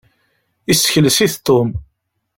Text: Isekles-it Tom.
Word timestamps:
Isekles-it 0.71 1.33
Tom. 1.45 1.69